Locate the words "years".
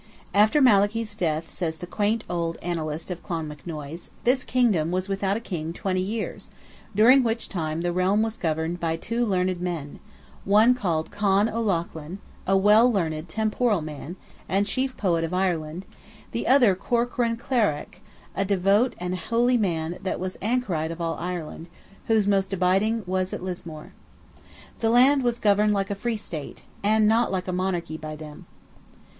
6.01-6.49